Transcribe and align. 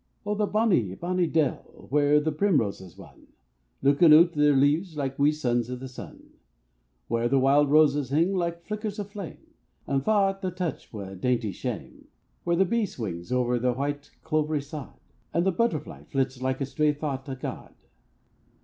Oh! 0.25 0.33
the 0.33 0.47
bonny, 0.47 0.95
bonny 0.95 1.27
dell, 1.27 1.87
whaur 1.91 2.19
the 2.19 2.31
primroses 2.31 2.97
won, 2.97 3.27
Luikin' 3.83 4.11
oot 4.13 4.31
o' 4.35 4.39
their 4.39 4.55
leaves 4.55 4.97
like 4.97 5.19
wee 5.19 5.31
sons 5.31 5.69
o' 5.69 5.75
the 5.75 5.87
sun; 5.87 6.31
Whaur 7.07 7.27
the 7.29 7.37
wild 7.37 7.69
roses 7.69 8.09
hing 8.09 8.33
like 8.33 8.63
flickers 8.65 8.97
o' 8.99 9.03
flame, 9.03 9.45
And 9.85 10.03
fa' 10.03 10.29
at 10.31 10.41
the 10.41 10.49
touch 10.49 10.91
wi' 10.91 11.09
a 11.11 11.15
dainty 11.15 11.51
shame; 11.51 12.07
Whaur 12.45 12.55
the 12.55 12.65
bee 12.65 12.87
swings 12.87 13.31
ower 13.31 13.59
the 13.59 13.73
white 13.73 14.09
clovery 14.23 14.63
sod, 14.63 14.99
And 15.35 15.45
the 15.45 15.51
butterfly 15.51 16.05
flits 16.05 16.41
like 16.41 16.61
a 16.61 16.65
stray 16.65 16.93
thoucht 16.93 17.29
o' 17.29 17.35
God. 17.35 17.75